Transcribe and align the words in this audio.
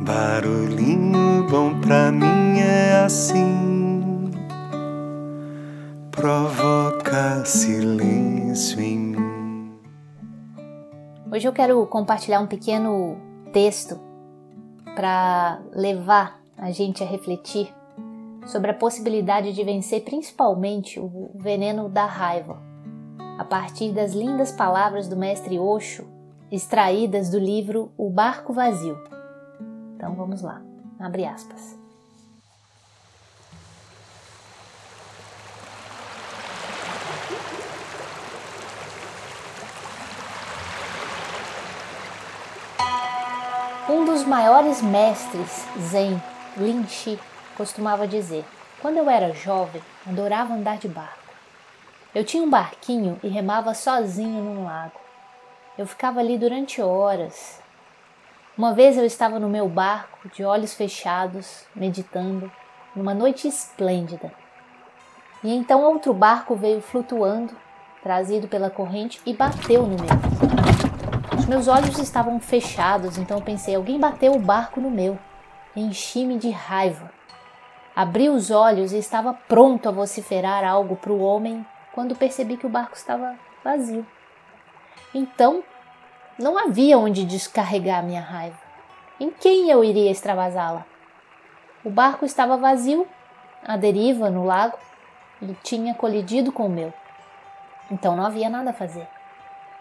Barulhinho 0.00 1.44
bom 1.50 1.80
pra 1.80 2.12
mim 2.12 2.60
é 2.60 3.02
assim, 3.04 4.30
provoca 6.12 7.44
silêncio 7.44 8.80
em 8.80 8.96
mim. 8.96 9.72
Hoje 11.32 11.48
eu 11.48 11.52
quero 11.52 11.84
compartilhar 11.86 12.38
um 12.38 12.46
pequeno 12.46 13.16
texto 13.52 13.98
para 14.94 15.60
levar 15.72 16.40
a 16.56 16.70
gente 16.70 17.02
a 17.02 17.06
refletir 17.06 17.74
sobre 18.46 18.70
a 18.70 18.74
possibilidade 18.74 19.52
de 19.52 19.64
vencer 19.64 20.04
principalmente 20.04 21.00
o 21.00 21.32
veneno 21.34 21.88
da 21.88 22.06
raiva, 22.06 22.62
a 23.36 23.44
partir 23.44 23.90
das 23.90 24.12
lindas 24.12 24.52
palavras 24.52 25.08
do 25.08 25.16
mestre 25.16 25.58
Osho, 25.58 26.06
extraídas 26.52 27.30
do 27.30 27.38
livro 27.38 27.90
O 27.98 28.08
Barco 28.08 28.52
Vazio. 28.52 29.17
Então 29.98 30.14
vamos 30.14 30.42
lá, 30.42 30.62
abre 31.00 31.26
aspas. 31.26 31.76
Um 43.88 44.04
dos 44.04 44.22
maiores 44.22 44.80
mestres 44.80 45.66
Zen, 45.80 46.22
Lin 46.56 46.86
Shi, 46.86 47.18
costumava 47.56 48.06
dizer: 48.06 48.44
Quando 48.80 48.98
eu 48.98 49.10
era 49.10 49.34
jovem, 49.34 49.82
adorava 50.06 50.54
andar 50.54 50.78
de 50.78 50.86
barco. 50.86 51.34
Eu 52.14 52.22
tinha 52.22 52.44
um 52.44 52.48
barquinho 52.48 53.18
e 53.20 53.26
remava 53.26 53.74
sozinho 53.74 54.44
num 54.44 54.64
lago. 54.64 55.00
Eu 55.76 55.88
ficava 55.88 56.20
ali 56.20 56.38
durante 56.38 56.80
horas, 56.80 57.60
uma 58.58 58.74
vez 58.74 58.98
eu 58.98 59.04
estava 59.04 59.38
no 59.38 59.48
meu 59.48 59.68
barco, 59.68 60.28
de 60.30 60.44
olhos 60.44 60.74
fechados, 60.74 61.64
meditando, 61.76 62.50
numa 62.92 63.14
noite 63.14 63.46
esplêndida. 63.46 64.32
E 65.44 65.54
então 65.54 65.84
outro 65.84 66.12
barco 66.12 66.56
veio 66.56 66.80
flutuando, 66.82 67.56
trazido 68.02 68.48
pela 68.48 68.68
corrente, 68.68 69.20
e 69.24 69.32
bateu 69.32 69.82
no 69.82 69.96
meu. 69.96 71.38
Os 71.38 71.46
meus 71.46 71.68
olhos 71.68 72.00
estavam 72.00 72.40
fechados, 72.40 73.16
então 73.16 73.38
eu 73.38 73.44
pensei: 73.44 73.76
alguém 73.76 74.00
bateu 74.00 74.32
o 74.32 74.40
barco 74.40 74.80
no 74.80 74.90
meu. 74.90 75.16
Enchi-me 75.76 76.36
de 76.36 76.50
raiva. 76.50 77.12
Abri 77.94 78.28
os 78.28 78.50
olhos 78.50 78.92
e 78.92 78.98
estava 78.98 79.32
pronto 79.32 79.88
a 79.88 79.92
vociferar 79.92 80.64
algo 80.64 80.96
para 80.96 81.12
o 81.12 81.20
homem 81.20 81.64
quando 81.92 82.16
percebi 82.16 82.56
que 82.56 82.66
o 82.66 82.70
barco 82.70 82.96
estava 82.96 83.36
vazio. 83.62 84.04
Então 85.14 85.62
não 86.38 86.56
havia 86.56 86.96
onde 86.96 87.24
descarregar 87.24 88.04
minha 88.04 88.20
raiva. 88.20 88.56
Em 89.18 89.28
quem 89.28 89.68
eu 89.70 89.82
iria 89.82 90.10
extravasá-la? 90.10 90.86
O 91.84 91.90
barco 91.90 92.24
estava 92.24 92.56
vazio, 92.56 93.08
à 93.66 93.76
deriva 93.76 94.30
no 94.30 94.44
lago, 94.44 94.78
e 95.42 95.52
tinha 95.64 95.94
colidido 95.94 96.52
com 96.52 96.66
o 96.66 96.70
meu. 96.70 96.94
Então 97.90 98.14
não 98.14 98.24
havia 98.24 98.48
nada 98.48 98.70
a 98.70 98.72
fazer. 98.72 99.08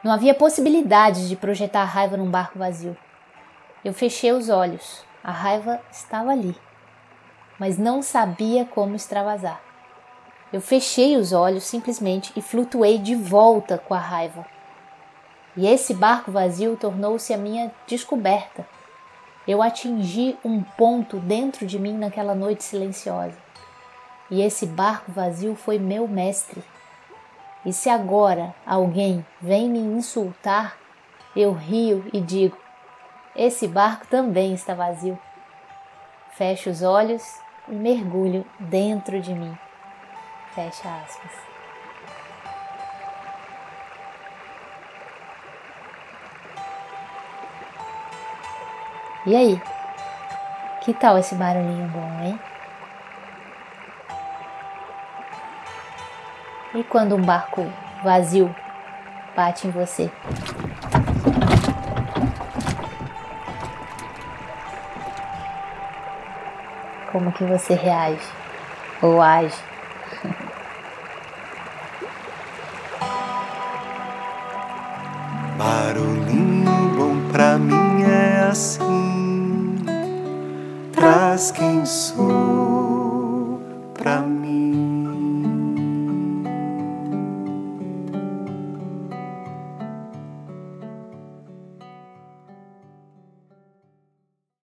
Não 0.03 0.11
havia 0.11 0.33
possibilidade 0.33 1.27
de 1.27 1.35
projetar 1.35 1.83
raiva 1.83 2.17
num 2.17 2.29
barco 2.29 2.57
vazio. 2.57 2.97
Eu 3.85 3.93
fechei 3.93 4.31
os 4.31 4.49
olhos. 4.49 5.05
A 5.23 5.31
raiva 5.31 5.79
estava 5.91 6.31
ali, 6.31 6.55
mas 7.59 7.77
não 7.77 8.01
sabia 8.01 8.65
como 8.65 8.95
extravasar. 8.95 9.61
Eu 10.53 10.61
fechei 10.61 11.17
os 11.17 11.33
olhos 11.33 11.65
simplesmente 11.65 12.31
e 12.35 12.41
flutuei 12.41 12.97
de 12.97 13.13
volta 13.13 13.77
com 13.77 13.93
a 13.93 13.99
raiva 13.99 14.56
e 15.57 15.65
esse 15.67 15.93
barco 15.93 16.31
vazio 16.31 16.77
tornou-se 16.77 17.33
a 17.33 17.37
minha 17.37 17.71
descoberta. 17.87 18.65
Eu 19.47 19.61
atingi 19.61 20.37
um 20.45 20.61
ponto 20.61 21.17
dentro 21.17 21.65
de 21.65 21.79
mim 21.79 21.97
naquela 21.97 22.35
noite 22.35 22.63
silenciosa. 22.63 23.35
E 24.29 24.41
esse 24.41 24.67
barco 24.67 25.11
vazio 25.11 25.55
foi 25.55 25.79
meu 25.79 26.07
mestre. 26.07 26.63
E 27.65 27.73
se 27.73 27.89
agora 27.89 28.53
alguém 28.65 29.25
vem 29.41 29.67
me 29.67 29.79
insultar, 29.79 30.77
eu 31.35 31.53
rio 31.53 32.05
e 32.13 32.21
digo: 32.21 32.57
esse 33.35 33.67
barco 33.67 34.05
também 34.07 34.53
está 34.53 34.75
vazio. 34.75 35.17
Fecho 36.33 36.69
os 36.69 36.83
olhos 36.83 37.23
e 37.67 37.71
mergulho 37.71 38.45
dentro 38.59 39.19
de 39.19 39.33
mim. 39.33 39.57
Fecha 40.53 40.87
aspas. 41.03 41.56
E 49.27 49.35
aí? 49.35 49.61
Que 50.79 50.93
tal 50.93 51.17
esse 51.17 51.35
barulhinho 51.35 51.85
bom, 51.89 52.21
hein? 52.23 52.39
E 56.73 56.81
quando 56.85 57.13
um 57.13 57.21
barco 57.21 57.69
vazio 58.01 58.55
bate 59.35 59.67
em 59.67 59.71
você? 59.71 60.09
Como 67.11 67.33
que 67.33 67.43
você 67.43 67.73
reage 67.73 68.25
ou 69.01 69.21
age? 69.21 69.61
Barulhinho 75.57 76.36
traz 81.47 81.51
quem 81.51 81.85
sou 81.85 82.25
pra 82.27 82.35
mim. 82.35 82.56